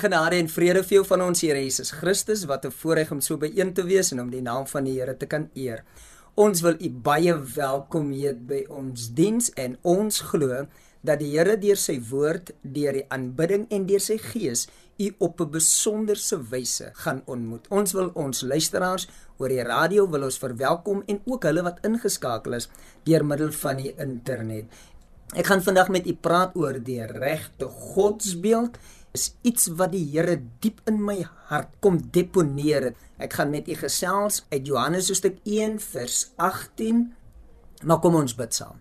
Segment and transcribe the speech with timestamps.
[0.00, 3.36] Genade en vrede vir jou van ons Here Jesus Christus wat 'n voorreg om so
[3.36, 5.84] byeen te wees en om die naam van die Here te kan eer.
[6.34, 10.66] Ons wil u baie welkom heet by ons diens en ons glo
[11.02, 15.40] dat die Here deur sy woord, deur die aanbidding en deur sy gees u op
[15.40, 17.68] 'n besonderse wyse gaan ontmoet.
[17.68, 22.54] Ons wil ons luisteraars oor die radio wil ons verwelkom en ook hulle wat ingeskakel
[22.54, 22.68] is
[23.04, 24.64] deur middel van die internet.
[25.30, 28.78] Ek gaan vandag met u praat oor die regte godsbeeld
[29.16, 31.18] is iets wat die Here diep in my
[31.50, 32.92] hart kom deponeer.
[33.18, 37.02] Ek gaan met u gesels uit Johannes hoofstuk 1 vers 18.
[37.84, 38.78] Maar kom ons bid saam.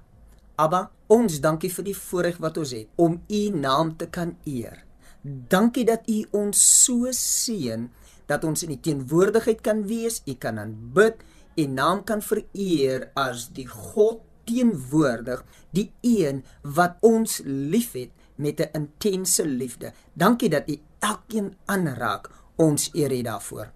[0.59, 4.83] Abba, ons dankie vir die voorreg wat ons het om u naam te kan eer.
[5.23, 7.87] Dankie dat u ons so seën
[8.29, 11.23] dat ons in die teenwoordigheid kan wees, u kan aanbid,
[11.57, 15.41] u naam kan vereer as die God teenwoordig,
[15.75, 19.93] die een wat ons liefhet met 'n intense liefde.
[20.13, 22.29] Dankie dat U elkeen aanraak.
[22.55, 23.71] Ons eer U daarvoor.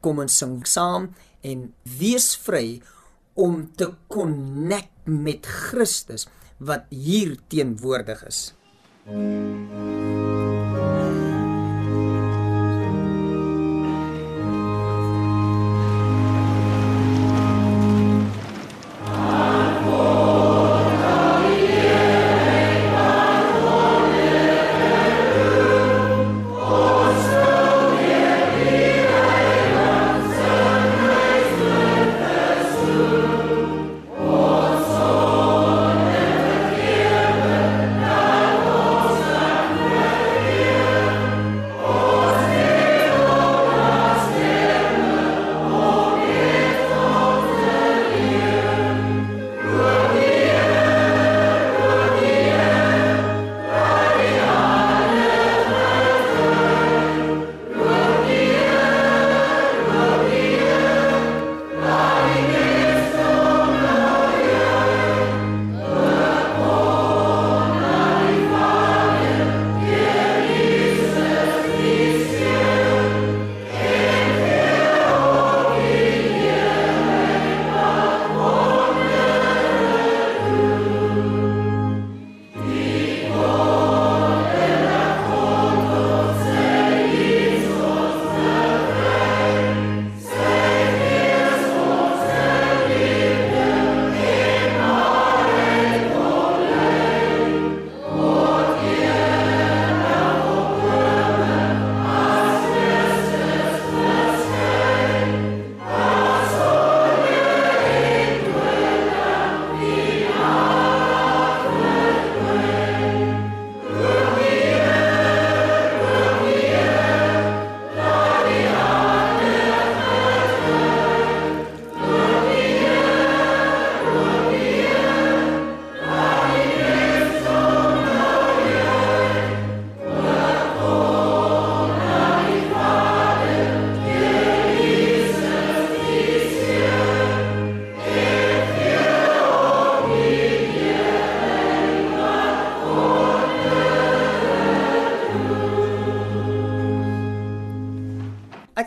[0.00, 2.82] Kom ons sing saam en wees vry
[3.34, 8.54] om te connect met Christus wat hier teenwoordig is.
[9.06, 10.07] Mm.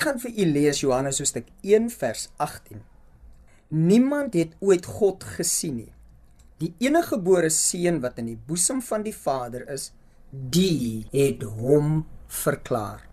[0.02, 2.82] Vir u lees Johannes hoofstuk 1 vers 18.
[3.70, 5.92] Niemand het ooit God gesien nie.
[6.62, 9.92] Die enige gebore seun wat in die boesem van die Vader is,
[10.32, 13.04] die het hom verklaar.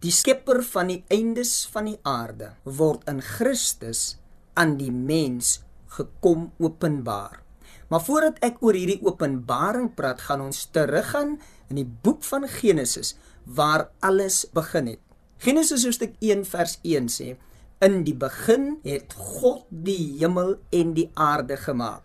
[0.00, 4.16] Die skepper van die eindes van die aarde word in Christus
[4.58, 5.58] aan die mens
[5.98, 7.42] gekom openbaar.
[7.88, 11.36] Maar voordat ek oor hierdie openbaring praat, gaan ons teruggaan
[11.68, 15.07] in die boek van Genesis waar alles begin het.
[15.38, 17.36] Genesis hoofstuk 1 vers 1 sê:
[17.78, 22.02] In die begin het God die hemel en die aarde gemaak.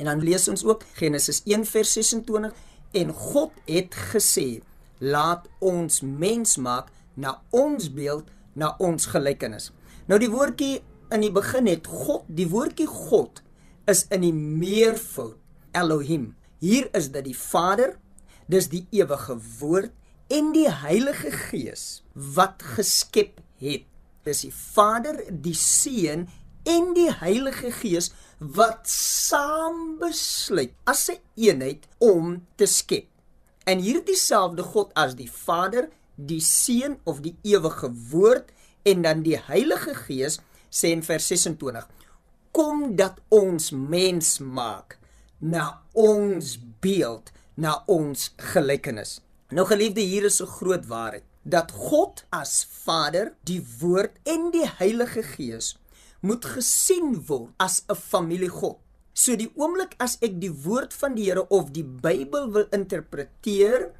[0.00, 2.56] En dan lees ons ook Genesis 1 vers 26
[2.96, 4.62] en God het gesê:
[5.04, 9.68] Laat ons mens maak na ons beeld, na ons gelykenis.
[10.08, 10.80] Nou die woordjie
[11.12, 13.44] in die begin het God, die woordjie God
[13.84, 15.36] is in die meervoud
[15.76, 16.30] Elohim.
[16.64, 17.98] Hier is dit die Vader,
[18.48, 19.92] dis die ewige woord
[20.32, 23.84] en die Heilige Gees wat geskep het.
[24.24, 26.28] Dis die Vader, die Seun
[26.68, 33.08] en die Heilige Gees wat saam besluit as 'n eenheid om te skep.
[33.64, 38.48] En hierdie selfde God as die Vader, die Seun of die ewige woord
[38.82, 40.40] en dan die Heilige Gees
[40.70, 41.88] sê in vers 26:
[42.50, 44.98] Kom dat ons mens maak
[45.38, 49.20] na ons beeld, na ons gelykenis.
[49.52, 54.68] Nou geliefde, hier is 'n groot waarheid dat God as Vader, die Woord en die
[54.78, 55.76] Heilige Gees
[56.20, 58.78] moet gesien word as 'n familie God.
[59.12, 63.90] So die oomblik as ek die woord van die Here of die Bybel wil interpreteer,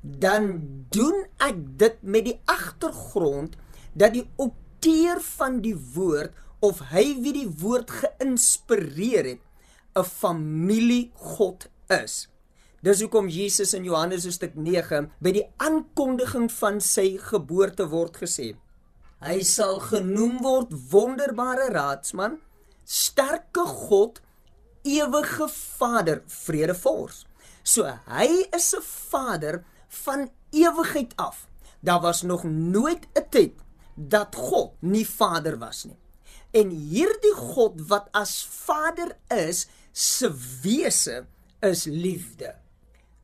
[0.00, 3.56] dan doen ek dit met die agtergrond
[3.92, 9.40] dat die outeur van die woord of hy wie die woord geïnspireer het,
[9.96, 12.28] 'n familie God is.
[12.84, 18.50] Dis hoekom Jesus in Johannes hoofstuk 9 by die aankondiging van sy geboorte word gesê:
[19.24, 22.34] Hy sal genoem word wonderbare raadsman,
[22.84, 24.18] sterke God,
[24.84, 27.22] ewige Vader, vredevors.
[27.64, 29.64] So hy is 'n Vader
[30.04, 31.48] van ewigheid af.
[31.80, 33.54] Daar was nog nooit 'n tyd
[33.96, 35.96] dat God nie Vader was nie.
[36.52, 40.28] En hierdie God wat as Vader is, se
[40.60, 41.26] wese
[41.62, 42.63] is liefde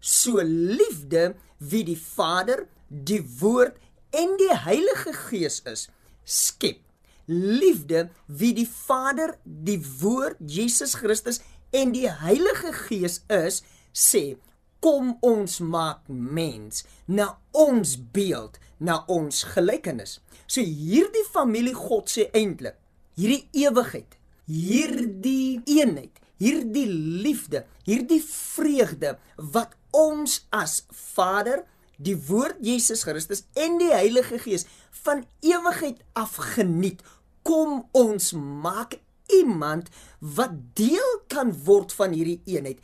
[0.00, 3.76] so liefde wie die Vader, die Woord
[4.11, 5.88] en die Heilige Gees is,
[6.25, 6.81] skep.
[7.26, 13.62] Liefde wie die Vader, die Woord, Jesus Christus en die Heilige Gees is,
[13.94, 14.37] sê
[14.81, 20.19] kom ons maak mens na ons beeld, na ons gelykenis.
[20.49, 22.79] So hierdie familie God sê eintlik,
[23.14, 24.17] hierdie ewigheid,
[24.49, 31.65] hierdie eenheid, hierdie liefde, hierdie vreugde wat ons as Vader,
[31.97, 34.67] die Woord Jesus Christus en die Heilige Gees
[35.05, 37.03] van ewigheid af geniet,
[37.43, 38.99] kom ons maak
[39.33, 42.81] iemand wat deel kan word van hierdie eenheid.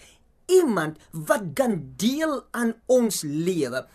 [0.47, 3.87] Iemand wat kan deel aan ons lewe.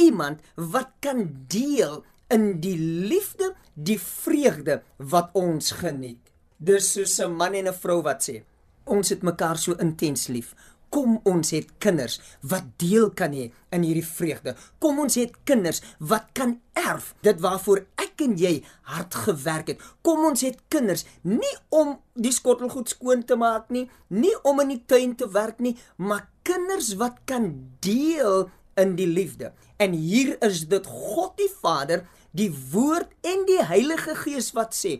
[0.00, 2.00] Iemand wat kan deel
[2.30, 6.22] in die liefde, die vreugde wat ons geniet.
[6.56, 8.42] Dis soos 'n man en 'n vrou wat sê,
[8.84, 10.54] ons het mekaar so intens lief.
[10.90, 14.56] Kom ons het kinders wat deel kan hê in hierdie vreugde.
[14.82, 18.56] Kom ons het kinders wat kan erf dit waarvoor ek en jy
[18.90, 19.84] hard gewerk het.
[20.02, 24.74] Kom ons het kinders nie om die skottelgoed skoon te maak nie, nie om in
[24.74, 27.52] die tuin te werk nie, maar kinders wat kan
[27.84, 28.48] deel
[28.80, 29.52] in die liefde.
[29.78, 32.04] En hier is dit God die Vader,
[32.36, 34.98] die Woord en die Heilige Gees wat sê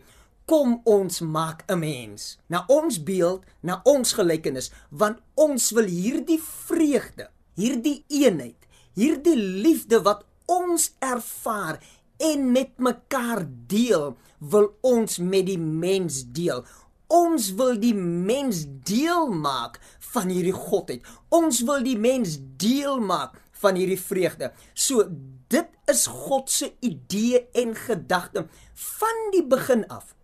[0.50, 6.40] kom ons maak 'n mens na ons beeld, na ons gelykenis, want ons wil hierdie
[6.42, 11.78] vreugde, hierdie eenheid, hierdie liefde wat ons ervaar
[12.18, 16.64] en met mekaar deel, wil ons met die mens deel.
[17.06, 21.06] Ons wil die mens deel maak van hierdie godheid.
[21.28, 24.52] Ons wil die mens deel maak van hierdie vreugde.
[24.74, 25.06] So
[25.48, 30.14] dit is God se idee en gedagte van die begin af.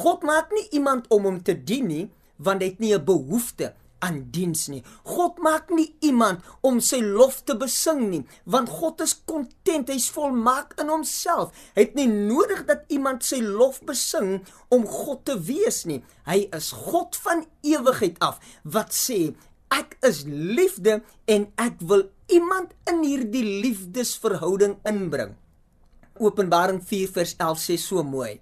[0.00, 2.10] God maak nie iemand om hom te dien nie,
[2.42, 4.82] want hy het nie 'n behoefte aan diens nie.
[5.06, 10.10] God maak nie iemand om sy lof te besing nie, want God is kontent, hy's
[10.10, 11.54] volmaak in homself.
[11.76, 14.42] Hy het nie nodig dat iemand sy lof besing
[14.74, 16.02] om God te wees nie.
[16.26, 19.34] Hy is God van ewigheid af wat sê
[19.72, 25.36] ek is liefde en ek wil iemand in hierdie liefdesverhouding inbring.
[26.20, 28.40] Openbaring 4 vers 11 sê so mooi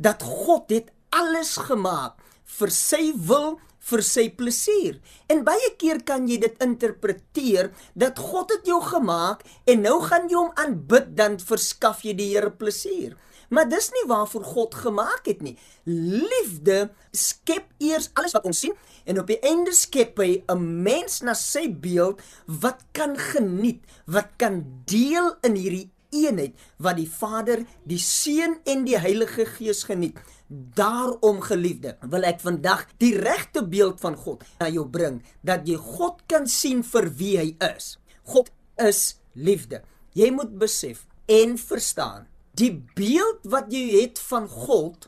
[0.00, 2.16] dat God het alles gemaak
[2.58, 3.58] vir sy wil,
[3.90, 4.98] vir sy plesier.
[5.32, 10.28] En baie keer kan jy dit interpreteer dat God het jou gemaak en nou gaan
[10.30, 13.16] jy hom aanbid dan verskaf jy die Here plesier.
[13.50, 15.56] Maar dis nie waarvoor God gemaak het nie.
[15.90, 18.76] Liefde skep eers alles wat ons sien
[19.10, 24.38] en op die einde skep hy 'n mens na sy beeld wat kan geniet, wat
[24.38, 30.18] kan deel in hierdie eenheid wat die Vader, die Seun en die Heilige Gees geniet.
[30.48, 35.78] Daarom geliefde, wil ek vandag die regte beeld van God na jou bring dat jy
[35.78, 37.94] God kan sien vir wie hy is.
[38.26, 38.50] God
[38.80, 39.84] is liefde.
[40.18, 42.26] Jy moet besef en verstaan,
[42.58, 45.06] die beeld wat jy het van God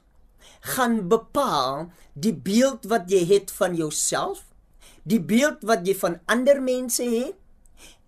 [0.63, 4.45] gaan bepaal die beeld wat jy het van jouself,
[5.03, 7.39] die beeld wat jy van ander mense het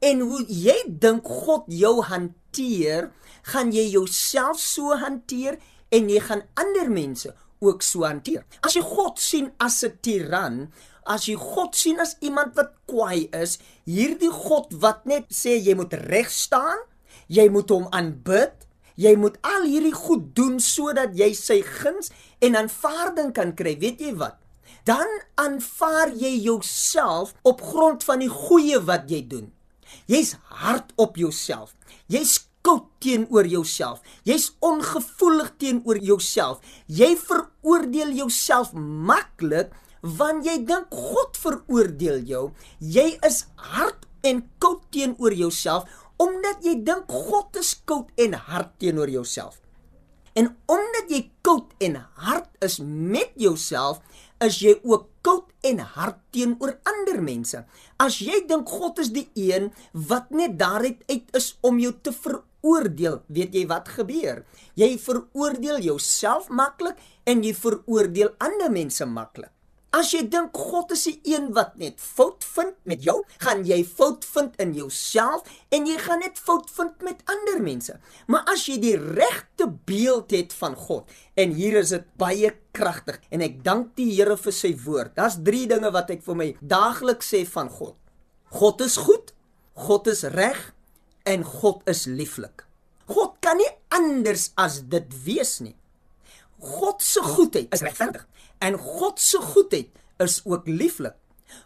[0.04, 3.10] en hoe jy dink God jou hanteer
[3.52, 5.58] gaan jy jouself so hanteer
[5.94, 7.32] en jy gaan ander mense
[7.64, 8.44] ook so hanteer.
[8.66, 10.72] As jy God sien as 'n tiran,
[11.06, 15.74] as jy God sien as iemand wat kwaai is, hierdie God wat net sê jy
[15.74, 16.78] moet reg staan,
[17.28, 18.52] jy moet hom aanbid,
[18.96, 24.00] jy moet al hierdie goed doen sodat jy sy guns en aanvaarding kan kry, weet
[24.00, 24.38] jy wat?
[24.84, 25.08] Dan
[25.40, 29.53] aanvaar jy jouself op grond van die goeie wat jy doen.
[30.10, 31.74] Jy's hard op jouself.
[32.06, 34.00] Jy's koud teenoor jouself.
[34.24, 36.60] Jy's ongevoelig teenoor jouself.
[36.86, 39.72] Jy veroordeel jouself maklik
[40.04, 42.46] want jy dink God veroordeel jou.
[42.80, 45.88] Jy is hard en koud teenoor jouself
[46.20, 49.58] omdat jy dink God is koud en hard teenoor jouself.
[50.34, 54.00] En omdat jy koud en hard is met jouself,
[54.42, 57.64] is jy ook koud en hard teenoor ander mense.
[58.00, 62.12] As jy dink God is die een wat net daaruit uit is om jou te
[62.12, 64.44] veroordeel, weet jy wat gebeur?
[64.76, 69.53] Jy veroordeel jouself maklik en jy veroordeel ander mense maklik.
[69.94, 73.84] As jy dink God is die een wat net fout vind met jou, gaan jy
[73.86, 77.94] fout vind in jouself en jy gaan net fout vind met ander mense.
[78.26, 83.20] Maar as jy die regte beeld het van God en hier is dit baie kragtig
[83.30, 85.14] en ek dank die Here vir sy woord.
[85.14, 87.94] Daar's 3 dinge wat ek vir my daagliks sê van God.
[88.54, 89.30] God is goed,
[89.78, 90.72] God is reg
[91.22, 92.66] en God is lieflik.
[93.06, 95.76] God kan nie anders as dit wees nie.
[96.64, 98.24] God se goedheid is regverdig
[98.64, 99.92] en God se goedheid
[100.22, 101.16] is ook lieflik.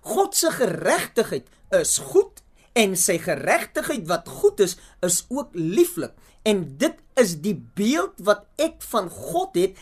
[0.00, 1.46] God se geregtigheid
[1.78, 2.42] is goed
[2.78, 4.76] en sy geregtigheid wat goed is
[5.06, 6.14] is ook lieflik.
[6.46, 9.78] En dit is die beeld wat ek van God het,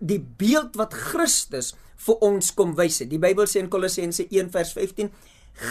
[0.00, 3.02] die beeld wat Christus vir ons kom wys.
[3.06, 5.12] Die Bybel sê in Kolossense 1:15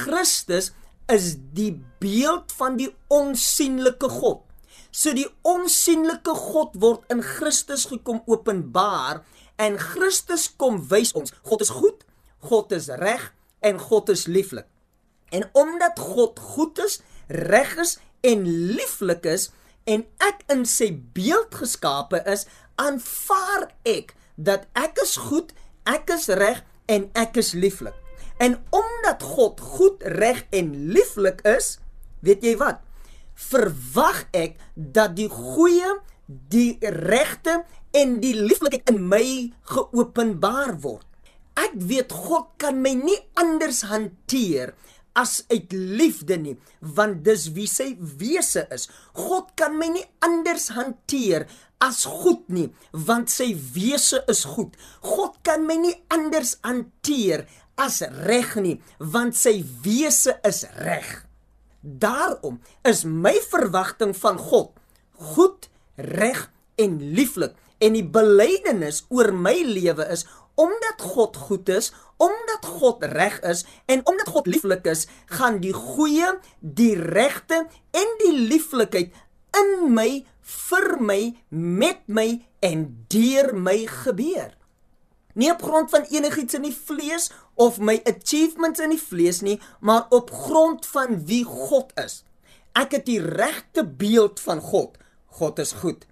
[0.03, 0.71] Christus
[1.09, 4.45] is die beeld van die onsigbare God.
[4.91, 9.23] So die onsigbare God word in Christus gekom openbaar
[9.59, 12.05] en Christus kom wys ons God is goed,
[12.47, 13.29] God is reg
[13.65, 14.67] en God is lieflik.
[15.35, 19.49] En omdat God goed is, reg is en lieflik is
[19.89, 22.47] en ek in sy beeld geskape is,
[22.79, 25.51] aanvaar ek dat ek is goed,
[25.89, 27.95] ek is reg en ek is lieflik.
[28.39, 31.75] En omdat God goed, reg en lieflik is,
[32.23, 32.79] weet jy wat?
[33.39, 35.95] verwag ek dat die goeie,
[36.27, 37.63] die regte
[37.95, 39.23] en die lieflikheid in my
[39.71, 41.05] geopenbaar word.
[41.59, 44.75] Ek weet God kan my nie anders hanteer
[45.19, 48.87] as uit liefde nie, want dis wie sy wese is.
[49.17, 51.47] God kan my nie anders hanteer
[51.83, 54.77] as goed nie, want sy wese is goed.
[55.03, 57.47] God kan my nie anders hanteer
[57.79, 61.09] as reg nie, want sy wese is reg.
[61.81, 64.75] Daarom is my verwagting van God
[65.19, 66.47] goed, reg
[66.79, 70.25] en lieflik en die belydenis oor my lewe is
[70.59, 75.73] omdat God goed is, omdat God reg is en omdat God lieflik is, gaan die
[75.73, 77.63] goeie, die regte
[77.95, 79.15] en die lieflikheid
[79.55, 81.19] in my, vir my,
[81.49, 82.27] met my
[82.65, 84.51] en deur my gebeur.
[85.39, 89.59] Nie op grond van enigiets in die vlees of my achievements in die vlees nie,
[89.79, 92.25] maar op grond van wie God is.
[92.75, 94.97] Ek het die regte beeld van God.
[95.39, 96.03] God is goed.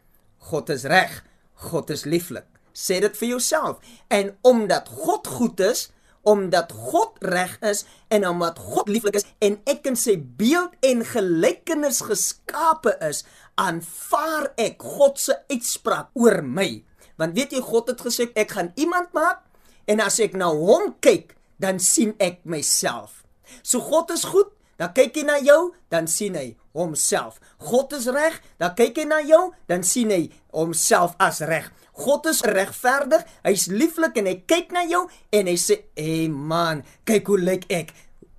[0.52, 1.27] God is reg.
[1.58, 2.48] God is lieflik.
[2.78, 3.82] Sê dit vir jouself.
[4.14, 5.88] En omdat God goed is,
[6.28, 11.06] omdat God reg is en omdat God lieflik is en ek in sy beeld en
[11.08, 13.24] gelykenis geskape is,
[13.56, 16.84] aanvaar ek God se uitspraak oor my.
[17.18, 19.42] Want weet jy God het gesê ek gaan iemand maak
[19.88, 23.24] en as ek na hom kyk, dan sien ek myself.
[23.64, 27.40] So God is goed, dan kyk hy na jou, dan sien hy homself.
[27.64, 31.70] God is reg, dan kyk hy na jou, dan sien hy homself as reg.
[31.98, 36.84] God is regverdig, hy's lieflik en hy kyk na jou en hy sê, "Hey man,
[37.06, 37.94] kyk hoe lyk ek."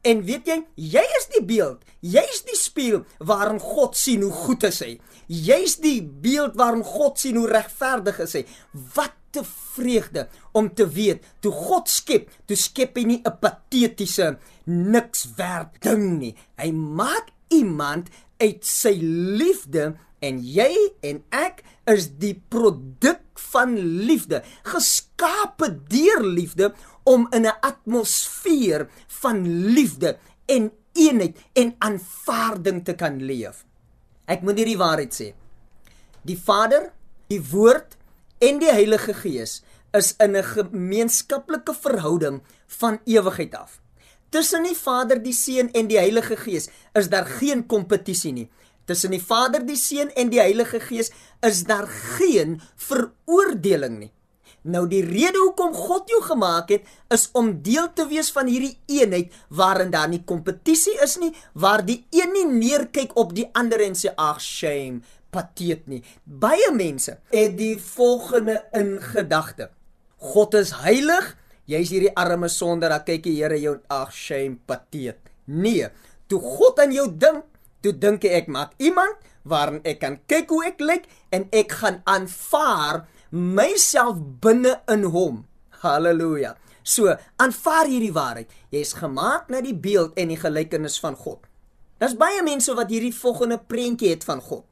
[0.04, 4.62] En weet jy, jy is die beeld, jy's die spieël waarin God sien hoe goed
[4.64, 5.00] is hy.
[5.26, 8.44] Jy's die beeld waarin God sien hoe regverdig is hy.
[8.94, 14.38] Wat te vreugde om te weet toe God skep, toe skep hy nie 'n patetiese
[14.64, 16.34] niks werd ding nie.
[16.56, 18.08] Hy maak iemand
[18.38, 20.72] uit sy liefde en jy
[21.06, 23.22] en ek is die produk
[23.52, 26.72] van liefde, geskape deur liefde
[27.04, 28.88] om in 'n atmosfeer
[29.22, 33.64] van liefde en eenheid en aanvaarding te kan leef.
[34.26, 35.32] Ek moet hierdie waarheid sê.
[36.22, 36.92] Die Vader,
[37.28, 37.96] die Woord
[38.38, 43.80] en die Heilige Gees is in 'n gemeenskaplike verhouding van ewigheid af.
[44.28, 48.50] Tussen die Vader, die Seun en die Heilige Gees is daar geen kompetisie nie.
[48.88, 51.10] Tussen die Vader, die Seun en die Heilige Gees
[51.44, 54.12] is daar geen veroordeling nie.
[54.68, 58.74] Nou die rede hoekom God jou gemaak het is om deel te wees van hierdie
[58.90, 63.84] eenheid waarin daar nie kompetisie is nie, waar die een nie neerkyk op die ander
[63.84, 66.02] en sê ag shame, pateet nie.
[66.24, 69.70] Baie mense het die volgende in gedagte.
[70.32, 71.36] God is heilig,
[71.70, 75.20] jy's hierdie arme sondaar, dan kyk die Here jou ag shame, pateet.
[75.46, 75.92] Nee,
[76.28, 77.44] toe God aan jou dink,
[77.82, 79.16] toe dink ek maak iemand
[79.48, 81.04] waarin ek kan kyk hoe ek lyk
[81.34, 85.44] en ek gaan aanvaar myself binne in hom.
[85.82, 86.56] Halleluja.
[86.82, 88.48] So, aanvaar hierdie waarheid.
[88.72, 91.44] Jy's gemaak na die beeld en die gelykenis van God.
[92.00, 94.64] Daar's baie mense wat hierdie volgende prentjie het van God.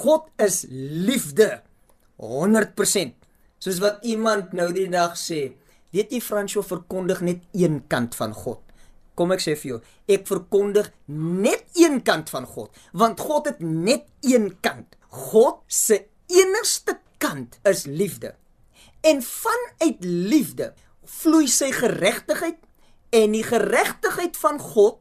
[0.00, 1.60] God is liefde.
[2.22, 3.18] 100%.
[3.62, 5.52] Soos wat iemand nou die dag sê,
[5.92, 8.62] weet jy Fransjo verkondig net een kant van God.
[9.14, 13.60] Kom ek sê vir jou, ek verkondig net een kant van God, want God het
[13.60, 14.96] net een kant.
[15.12, 18.34] God se enigste kant is liefde.
[19.04, 20.72] En vanuit liefde
[21.04, 22.60] vloei sy geregtigheid
[23.12, 25.00] en die geregtigheid van God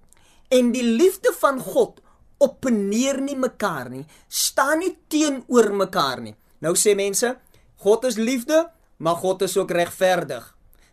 [0.51, 2.01] en die liefde van God
[2.41, 6.33] opneer nie mekaar nie, staan nie teenoor mekaar nie.
[6.61, 7.35] Nou sê mense,
[7.81, 8.65] God is liefde,
[8.97, 10.43] maar God is ook regverdig.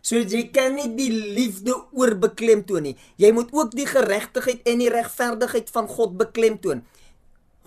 [0.01, 2.95] So jy kan nie die liefde oorbeklemtoon nie.
[3.19, 6.85] Jy moet ook die geregtigheid en die regverdigheid van God beklemtoon.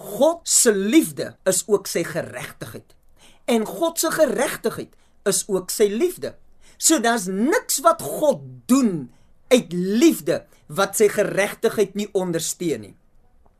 [0.03, 2.97] God se liefde is ook sy geregtigheid.
[3.45, 4.97] En God se geregtigheid
[5.29, 6.35] is ook sy liefde.
[6.79, 9.13] So daar's niks wat God doen
[9.53, 12.95] uit liefde wat sy geregtigheid nie ondersteun nie.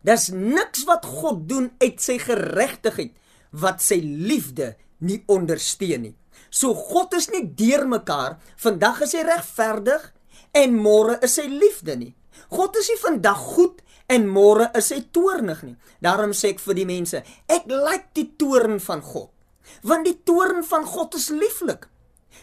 [0.03, 3.15] Daar's niks wat God doen uit sy geregtigheid
[3.53, 4.73] wat sy liefde
[5.05, 6.17] nie ondersteun nie.
[6.53, 10.11] So God is nie deurmekaar, vandag is hy regverdig
[10.53, 12.13] en môre is hy liefde nie.
[12.53, 13.81] God is nie vandag goed
[14.13, 15.79] en môre is hy toornig nie.
[16.05, 19.31] Daarom sê ek vir die mense, ek like die toorn van God.
[19.89, 21.89] Want die toorn van God is lieflik.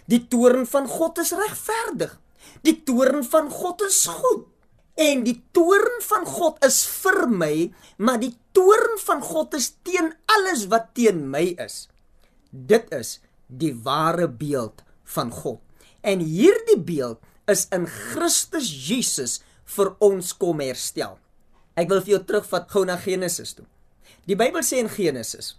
[0.10, 2.17] Die toorn van God is regverdig.
[2.65, 4.48] Die toorn van God is goed.
[5.00, 7.54] En die toorn van God is vir my,
[8.02, 11.86] maar die toorn van God is teen alles wat teen my is.
[12.50, 13.19] Dit is
[13.50, 15.60] die ware beeld van God.
[16.02, 19.40] En hierdie beeld is in Christus Jesus
[19.76, 21.18] vir ons kom herstel.
[21.80, 23.66] Ek wil vir jou terugvat gou na Genesis toe.
[24.30, 25.56] Die Bybel sê in Genesis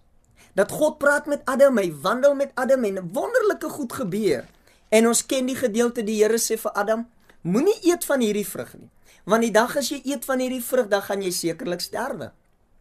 [0.59, 4.49] dat God praat met Adam, hy wandel met Adam en wonderlike goed gebeur.
[4.91, 7.05] En ons ken die gedeelte die Here sê vir Adam,
[7.47, 8.91] moenie eet van hierdie vrug nie,
[9.31, 12.33] want die dag as jy eet van hierdie vrug, dan gaan jy sekerlik sterwe.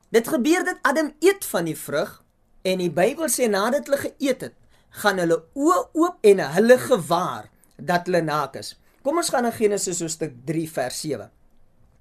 [0.10, 2.18] Dit gebeur dat Adam eet van die vrug
[2.66, 4.58] en die Bybel sê nadat hulle geëet het,
[5.02, 8.76] gaan hulle oë oop en hulle gewaar dat hulle naak is.
[9.04, 11.30] Kom ons gaan na Genesis hoofstuk 3 vers 7.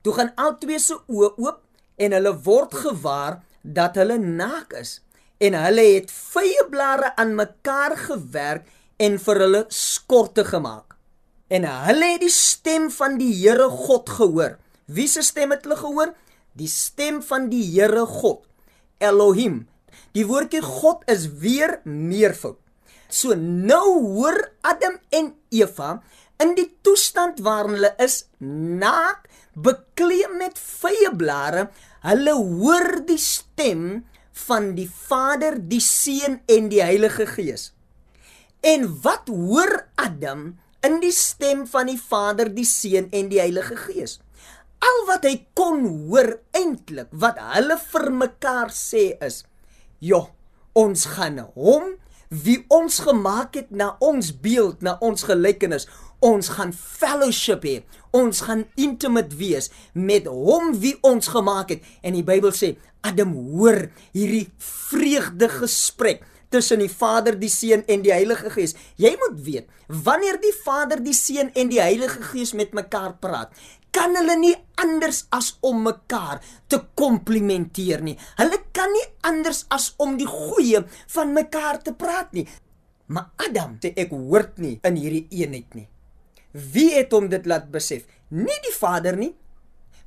[0.03, 1.61] Toe gaan albei se oë oop
[1.99, 4.99] en hulle word gewaar dat hulle naak is
[5.39, 8.67] en hulle het vye blare aan mekaar gewerk
[8.99, 10.97] en vir hulle skorte gemaak.
[11.49, 14.59] En hulle het die stem van die Here God gehoor.
[14.87, 16.15] Wie se stem het hulle gehoor?
[16.59, 18.43] Die stem van die Here God,
[18.99, 19.67] Elohim.
[20.17, 22.59] Die woordjie God is weer meervoud.
[23.09, 25.99] So nou hoor Adam en Eva
[26.43, 29.27] in die toestand waarin hulle is naak,
[29.59, 31.67] bekleed met vye blare,
[32.05, 34.05] hulle hoor die stem
[34.47, 37.73] van die Vader, die Seun en die Heilige Gees.
[38.63, 40.53] En wat hoor Adam
[40.87, 44.19] in die stem van die Vader, die Seun en die Heilige Gees?
[44.79, 49.43] Al wat hy kon hoor eintlik wat hulle vir mekaar sê is:
[49.99, 50.29] "Jo,
[50.79, 51.97] ons gaan hom
[52.29, 55.89] wie ons gemaak het na ons beeld, na ons gelykenis.
[56.25, 57.77] Ons gaan fellowship hê.
[58.17, 61.87] Ons gaan intimate wees met hom wie ons gemaak het.
[62.03, 62.75] En die Bybel sê
[63.07, 63.87] Adam hoor
[64.17, 68.75] hierdie vreugde gesprek tussen die Vader, die Seun en die Heilige Gees.
[68.97, 73.53] Jy moet weet, wanneer die Vader, die Seun en die Heilige Gees met mekaar praat,
[73.95, 78.17] kan hulle nie anders as om mekaar te komplimenteer nie.
[78.39, 80.85] Hulle kan nie anders as om die goeie
[81.15, 82.47] van mekaar te praat nie.
[83.09, 85.89] Maar Adam sê ek hoort nie in hierdie eenheid nie.
[86.53, 88.05] Wie het hom dit laat besef?
[88.29, 89.33] Nie die Vader nie,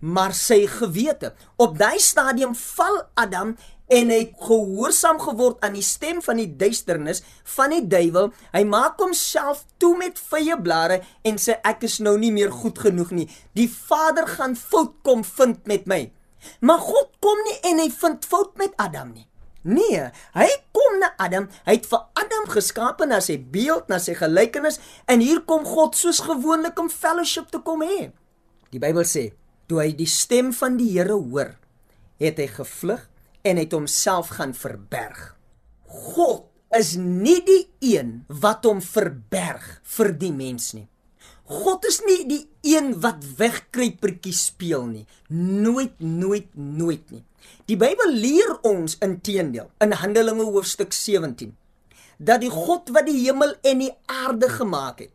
[0.01, 1.33] maar sy gewete.
[1.61, 3.55] Op daai stadium val Adam
[3.91, 7.21] en hy gehoorsaam geword aan die stem van die duisternis
[7.55, 8.31] van die duiwel.
[8.55, 12.79] Hy maak homself toe met vye blare en sê ek is nou nie meer goed
[12.79, 13.27] genoeg nie.
[13.57, 16.05] Die Vader gaan fout kom vind met my.
[16.65, 19.27] Maar God kom nie en hy vind fout met Adam nie.
[19.61, 21.45] Nee, hy kom na Adam.
[21.67, 25.99] Hy het vir Adam geskape na sy beeld, na sy gelykenis en hier kom God
[25.99, 28.09] soos gewoonlik om fellowship te kom hê.
[28.73, 29.27] Die Bybel sê,
[29.71, 31.55] toe hy die stem van die Here hoor,
[32.19, 33.07] het hy gevlug
[33.47, 35.31] en het homself gaan verberg.
[35.87, 40.87] God is nie die een wat hom verberg vir die mens nie.
[41.51, 45.07] God is nie die een wat wegkruipertjie speel nie.
[45.31, 47.23] Nooit, nooit, nooit nie.
[47.67, 51.55] Die Bybel leer ons inteendeel in Handelinge hoofstuk 17
[52.21, 55.13] dat die God wat die hemel en die aarde gemaak het,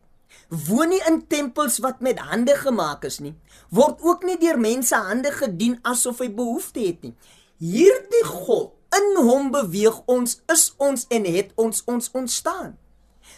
[0.49, 3.35] woon nie in tempels wat met hande gemaak is nie,
[3.69, 7.15] word ook nie deur mense hande gedien asof hy behoefte het nie
[7.57, 12.75] hierdie God in hom beweeg ons is ons en het ons ons ontstaan.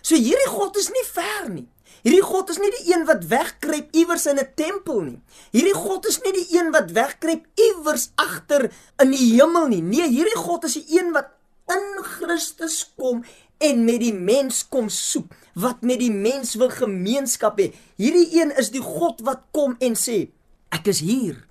[0.02, 1.67] So hierdie God is nie ver nie.
[2.04, 5.19] Hierdie God is nie die een wat wegkruip iewers in 'n tempel nie.
[5.52, 9.82] Hierdie God is nie die een wat wegkruip iewers agter in die hemel nie.
[9.82, 11.36] Nee, hierdie God is die een wat
[11.67, 13.24] in Christus kom
[13.60, 17.72] en met die mens kom soek, wat met die mens wil gemeenskap hê.
[18.00, 20.30] Hierdie een is die God wat kom en sê,
[20.76, 21.41] ek is hier.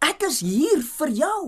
[0.00, 1.40] Ek is hier vir jou.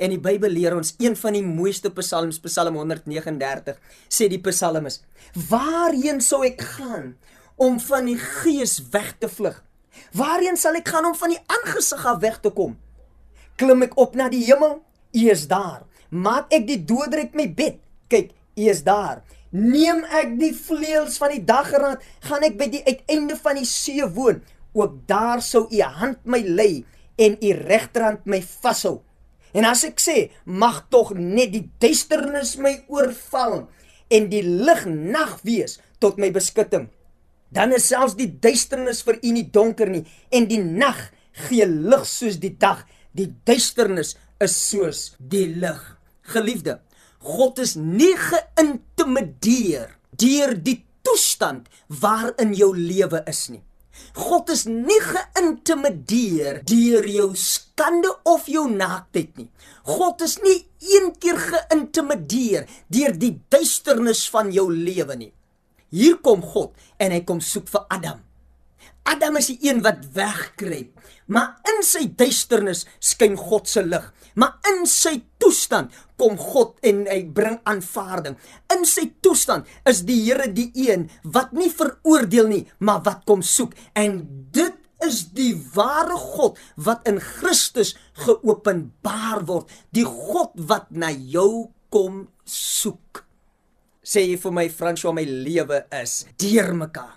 [0.00, 3.76] En die Bybel leer ons een van die mooiste psalms, Psalm 139,
[4.08, 5.02] sê die psalmis:
[5.50, 7.16] "Waarheen sou ek gaan
[7.56, 9.60] om van die gees weg te vlug?
[10.16, 12.78] Waarheen sal ek gaan om van die aangesig af weg te kom?
[13.56, 14.80] Klim ek op na die hemel?
[15.12, 15.84] U is daar.
[16.08, 17.76] Maak ek die doodryk my bed?
[18.08, 19.22] Kyk, is daar.
[19.50, 24.06] Neem ek die vleuels van die dageraad, gaan ek by die uiteinde van die see
[24.14, 24.42] woon.
[24.72, 26.84] Ook daar sou u hand my lei
[27.18, 29.00] en u regterhand my vashou."
[29.52, 33.64] En as ek sê, mag tog net die duisternis my oorval
[34.10, 36.88] en die lig nag wees tot my beskutting.
[37.50, 41.10] Dan is selfs die duisternis vir u nie donker nie en die nag
[41.48, 42.84] gee lig soos die dag.
[43.16, 45.80] Die duisternis is soos die lig.
[46.30, 46.78] Geliefde,
[47.20, 51.68] God is nie geïntimideer deur die toestand
[52.00, 53.60] waarin jou lewe is nie.
[54.16, 59.50] God is nie geïntimideer deur jou skande of jou naaktheid nie.
[59.84, 65.32] God is nie een keer geïntimideer deur die duisternis van jou lewe nie.
[65.90, 68.24] Hier kom God en hy kom soek vir Adam.
[69.10, 70.92] Adam is die een wat wegkruip,
[71.26, 74.06] maar in sy duisternis skyn God se lig.
[74.40, 78.38] Maar in sy toestand kom God en hy bring aanvaarding.
[78.72, 83.44] In sy toestand is die Here die een wat nie veroordeel nie, maar wat kom
[83.44, 83.74] soek.
[83.92, 84.22] En
[84.54, 91.70] dit is die ware God wat in Christus geopenbaar word, die God wat na jou
[91.92, 93.24] kom soek.
[94.00, 97.16] Sê jy vir my François, my lewe is deurmekaar.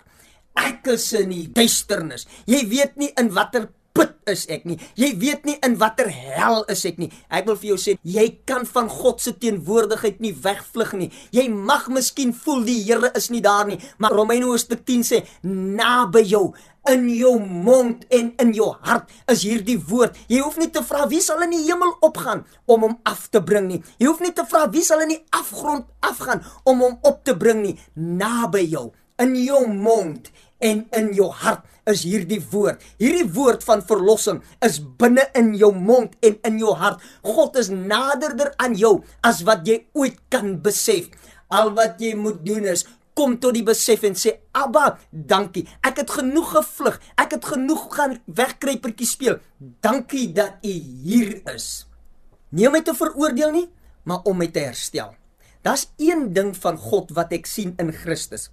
[0.60, 2.28] Ek is in die duisternis.
[2.46, 4.76] Jy weet nie in watter put is ek nie.
[4.98, 7.10] Jy weet nie in watter hel is ek nie.
[7.30, 11.10] Ek wil vir jou sê, jy kan van God se teenwoordigheid nie wegvlug nie.
[11.34, 15.22] Jy mag miskien voel die Here is nie daar nie, maar Romeine hoofstuk 10 sê,
[15.44, 16.48] naby jou
[16.90, 20.18] in jou mond en in jou hart is hierdie woord.
[20.28, 23.40] Jy hoef nie te vra wie sal in die hemel opgaan om hom af te
[23.44, 23.80] bring nie.
[24.00, 27.36] Jy hoef nie te vra wie sal in die afgrond afgaan om hom op te
[27.38, 27.78] bring nie.
[27.94, 28.90] Naby jou,
[29.22, 30.28] in jou mond
[30.64, 32.80] en in jou hart is hierdie woord.
[33.00, 37.02] Hierdie woord van verlossing is binne in jou mond en in jou hart.
[37.24, 41.10] God is naderder aan jou as wat jy ooit kan besef.
[41.52, 45.64] Al wat jy moet doen is kom tot die besef en sê Abba, dankie.
[45.86, 46.98] Ek het genoeg gevlug.
[47.20, 49.38] Ek het genoeg gaan wegkruipertjie speel.
[49.84, 50.72] Dankie dat U
[51.06, 51.86] hier is.
[52.54, 53.68] Nie om my te veroordeel nie,
[54.06, 55.14] maar om my te herstel.
[55.64, 58.50] Daar's een ding van God wat ek sien in Christus.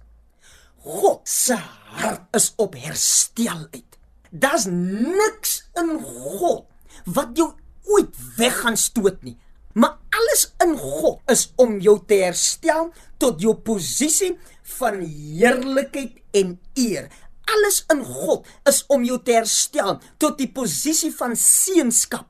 [0.82, 1.54] God se
[1.94, 3.98] hart is op herstel uit.
[4.30, 6.66] Daar's niks in God
[7.04, 7.52] wat jou
[7.94, 9.36] ooit weg gaan stoot nie.
[9.78, 12.90] Maar alles in God is om jou te herstel
[13.22, 14.34] tot jou posisie
[14.78, 17.08] van heerlikheid en eer.
[17.52, 22.26] Alles in God is om jou te herstel tot die posisie van seunskap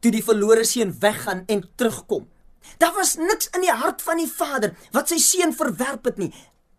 [0.00, 2.28] toe die verlore seun weggaan en terugkom.
[2.78, 6.30] Daar was niks in die hart van die Vader wat sy seun verwerp het nie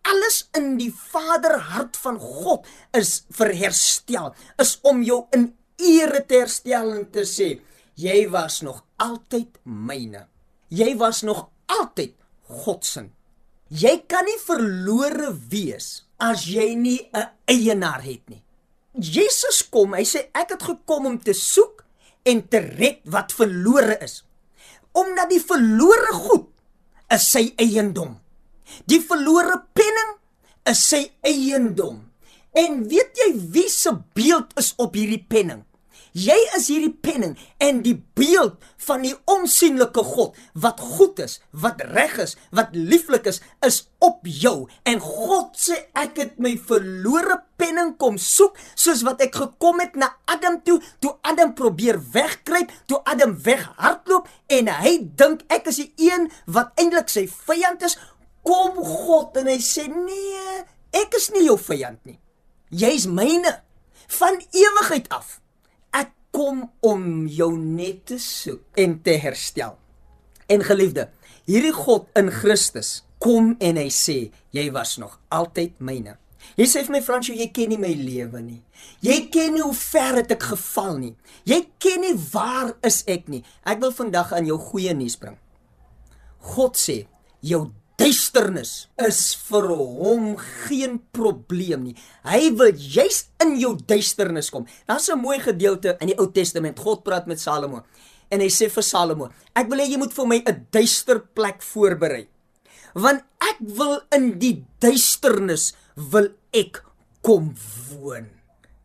[0.08, 2.66] alles in die vaderhart van God
[2.96, 7.54] is vir herstel, is om jou in ere te herstel en te sê,
[7.98, 10.26] jy was nog altyd myne.
[10.68, 12.14] Jy was nog altyd
[12.64, 13.06] God se.
[13.68, 18.42] Jy kan nie verlore wees as jy nie 'n eienaar het nie.
[18.94, 21.84] Jesus kom, hy sê ek het gekom om te soek
[22.24, 24.24] en te red wat verlore is.
[24.92, 26.48] Omdat die verlore goed
[27.10, 28.18] is sy eiendom.
[28.90, 30.12] Die verlore penning
[30.68, 32.04] is sy eiendom.
[32.58, 35.64] En weet jy wie se beeld is op hierdie penning?
[36.18, 41.82] Jy is hierdie penning en die beeld van die onsigbare God wat goed is, wat
[41.92, 44.66] reg is, wat lieflik is, is op jou.
[44.88, 49.98] En God sê ek het my verlore penning kom soek, soos wat ek gekom het
[50.00, 55.82] na Adam toe, toe Adam probeer wegkruip, toe Adam weghardloop en hy dink ek is
[55.84, 57.98] die een wat eintlik sy vyand is
[58.48, 60.62] kom God en hy sê nee,
[60.96, 62.16] ek is nie jou vyand nie.
[62.72, 63.58] Jy's myne
[64.18, 65.36] van ewigheid af.
[65.92, 69.76] Ek kom om jou net te soek en te herstel.
[70.48, 71.10] En geliefde,
[71.48, 76.16] hierdie God in Christus kom en hy sê jy was nog altyd myne.
[76.56, 78.62] Jy sê vir my Fransjo, jy ken nie my lewe nie.
[79.04, 81.12] Jy ken nie hoe ver het ek geval nie.
[81.48, 83.42] Jy ken nie waar is ek nie.
[83.68, 85.36] Ek wil vandag aan jou goeie nuus bring.
[86.54, 87.02] God sê
[87.44, 87.66] jou
[87.98, 90.30] duisternis is vir hom
[90.68, 91.96] geen probleem nie.
[92.28, 94.66] Hy wil juis in jou duisternis kom.
[94.86, 96.78] Daar's 'n mooi gedeelte in die Ou Testament.
[96.78, 97.82] God praat met Salomo
[98.30, 101.62] en hy sê vir Salomo: "Ek wil hê jy moet vir my 'n duister plek
[101.62, 102.28] voorberei.
[102.94, 106.82] Want ek wil in die duisternis wil ek
[107.22, 107.54] kom
[107.90, 108.28] woon."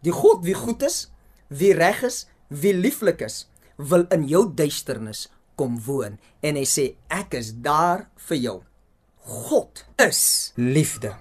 [0.01, 1.07] Die God wie goed is,
[1.49, 3.45] wie reg is, wie lieflik is,
[3.77, 8.63] wil in jou duisternis kom woon en hy sê ek is daar vir jou.
[9.23, 11.15] God is liefde.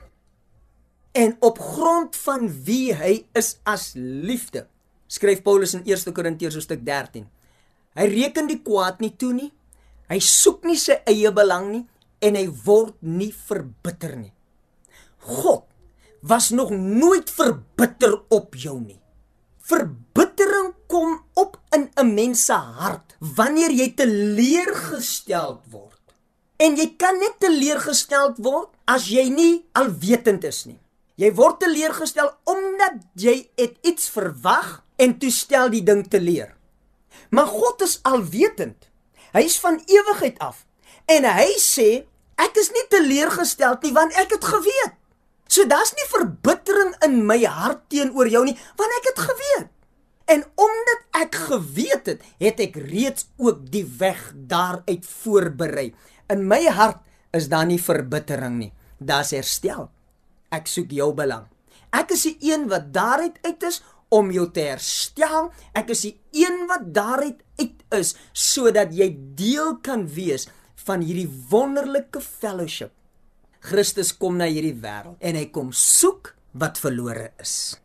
[1.12, 4.66] En op grond van wie hy is as liefde,
[5.06, 7.28] skryf Paulus in 1 Korintiërs hoofstuk 13.
[7.94, 9.50] Hy reken die kwaad nie toe nie.
[10.10, 11.84] Hy soek nie sy eie belang nie
[12.24, 14.32] en hy word nie verbitter nie.
[15.22, 15.68] God
[16.26, 18.98] was nog nooit verbitter op jou nie.
[19.62, 25.91] Verbittering kom op in 'n mens se hart wanneer jy teleurgestel word.
[26.62, 30.78] En jy kan net teleurgestel word as jy nie alwetend is nie.
[31.18, 33.34] Jy word teleurgestel omdat jy
[33.82, 36.54] iets verwag en toestel die ding te leer.
[37.34, 38.88] Maar God is alwetend.
[39.34, 40.62] Hy is van ewigheid af.
[41.10, 42.04] En hy sê
[42.40, 44.94] ek is nie teleurgestel nie want ek het geweet.
[45.52, 49.70] So daar's nie verbittering in my hart teenoor jou nie want ek het geweet.
[50.32, 55.90] En omdat ek geweet het, het ek reeds ook die weg daaruit voorberei.
[56.32, 57.02] In my hart
[57.36, 58.72] is daar nie verbittering nie.
[58.98, 59.90] Daar's herstel.
[60.52, 61.48] Ek soek jou belang.
[61.92, 65.50] Ek is die een wat daaruit uit is om jou te herstel.
[65.76, 66.14] Ek is die
[66.44, 70.48] een wat daaruit uit is sodat jy deel kan wees
[70.86, 72.94] van hierdie wonderlike fellowship.
[73.62, 77.76] Christus kom na hierdie wêreld en hy kom soek wat verlore is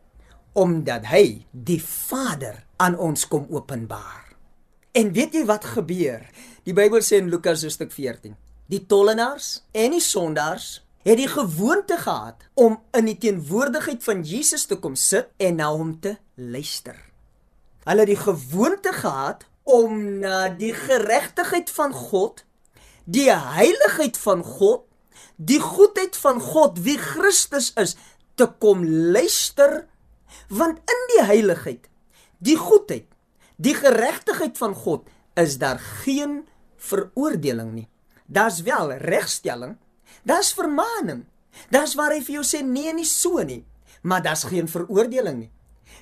[0.58, 4.34] omdat hy die Vader aan ons kom openbaar.
[4.98, 6.24] En weet jy wat gebeur?
[6.68, 8.34] Die Bybel sê in Lukas hoofstuk 14,
[8.68, 14.66] die tollenaars en die sondaars het die gewoonte gehad om in die teenwoordigheid van Jesus
[14.68, 16.98] te kom sit en na hom te luister.
[17.88, 22.44] Hulle het die gewoonte gehad om na die geregtigheid van God,
[23.06, 24.84] die heiligheid van God,
[25.40, 27.96] die goedheid van God wie Christus is
[28.36, 28.84] te kom
[29.16, 29.86] luister
[30.52, 31.88] want in die heiligheid,
[32.44, 33.08] die goedheid,
[33.56, 35.08] die geregtigheid van God
[35.40, 36.42] is daar geen
[36.78, 37.88] veroordeling nie.
[38.26, 39.78] Daar's wel regstelling
[40.28, 41.26] Dis vermaaning.
[41.74, 43.64] Dis waar hy vir jou sê nee nie so nie,
[44.04, 45.52] maar dis geen veroordeling nie.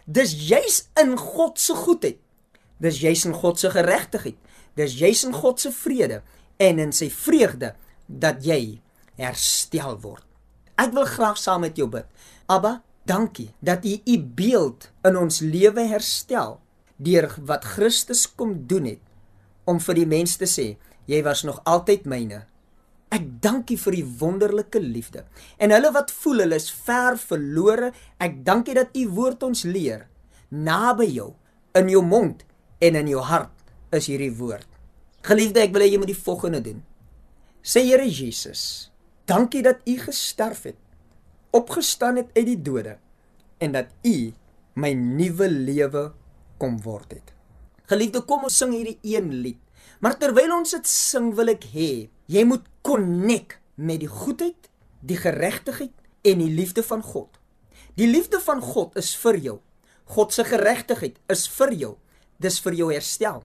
[0.06, 2.20] Dis juis in God se goedheid.
[2.82, 4.38] Dis juis in God se geregtigheid.
[4.76, 6.22] Dis juis in God se vrede
[6.62, 7.74] en in sy vreugde
[8.06, 8.82] dat jy
[9.20, 10.26] herstel word.
[10.76, 12.08] Ek wil graag saam met jou bid.
[12.52, 16.60] Abba, dankie dat U U beeld in ons lewe herstel
[16.98, 19.05] deur wat Christus kom doen het
[19.66, 20.76] om vir die mens te sê
[21.10, 22.46] jy was nog altyd myne
[23.16, 25.24] Ek dank U vir U wonderlike liefde.
[25.62, 29.64] En hulle wat voel hulle is ver verlore, ek dank U dat U woord ons
[29.68, 30.08] leer.
[30.50, 31.30] Naby jou,
[31.78, 32.44] in jou mond
[32.84, 34.68] en in jou hart is hierdie woord.
[35.26, 36.82] Geliefde, ek wil hê jy moet die volgende doen.
[37.66, 38.92] Sê Here Jesus,
[39.30, 40.80] dankie dat U gesterf het,
[41.56, 42.98] opgestaan het uit die dode
[43.64, 44.18] en dat U
[44.76, 46.10] my nuwe lewe
[46.60, 47.35] kom word het.
[47.90, 49.62] Geliefde, kom ons sing hierdie een lied.
[50.02, 51.90] Maar terwyl ons dit sing, wil ek hê
[52.32, 54.70] jy moet konnek met die goedheid,
[55.06, 55.94] die geregtigheid
[56.26, 57.30] en die liefde van God.
[57.96, 59.58] Die liefde van God is vir jou.
[60.16, 61.94] God se geregtigheid is vir jou.
[62.42, 63.42] Dis vir jou herstel.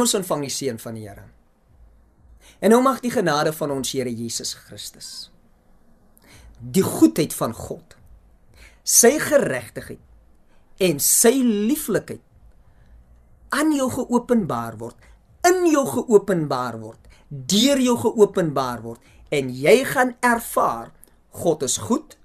[0.00, 1.26] Ons ontvang die seën van die Here.
[2.60, 5.30] En nou mag die genade van ons Here Jesus Christus,
[6.58, 7.96] die goedheid van God,
[8.84, 12.22] sy geregtigheid en sy lieflikheid
[13.54, 14.96] aan jou geopenbaar word,
[15.46, 20.92] in jou geopenbaar word, deur jou geopenbaar word en jy gaan ervaar
[21.34, 22.16] God is goed,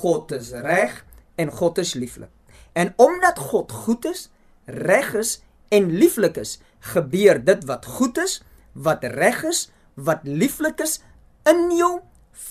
[0.00, 1.02] God is reg
[1.38, 2.30] en God is lieflik.
[2.72, 4.28] En omdat God goed is,
[4.64, 5.38] reg is
[5.74, 8.40] en lieflik is, gebeur dit wat goed is,
[8.72, 11.00] wat reg is, wat lieflik is
[11.48, 11.98] in jou,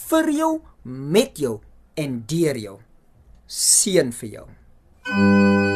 [0.10, 1.60] vir jou, met jou
[1.96, 2.78] en deur jou.
[3.48, 4.48] Seën vir jou.
[5.08, 5.67] You.